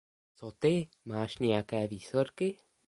Co 0.35 0.51
ty? 0.51 0.89
Máš 1.05 1.37
nějaké 1.37 1.87
výsledky? 1.87 2.57